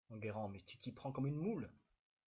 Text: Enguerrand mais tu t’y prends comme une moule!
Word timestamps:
Enguerrand 0.09 0.49
mais 0.49 0.61
tu 0.61 0.77
t’y 0.79 0.91
prends 0.91 1.11
comme 1.11 1.27
une 1.27 1.37
moule! 1.39 1.69